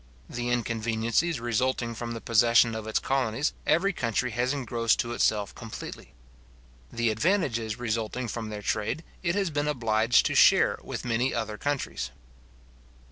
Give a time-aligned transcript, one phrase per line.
[0.27, 5.53] The inconveniencies resulting from the possession of its colonies, every country has engrossed to itself
[5.53, 6.15] completely.
[6.91, 11.59] The advantages resulting from their trade, it has been obliged to share with many other
[11.59, 12.09] countries.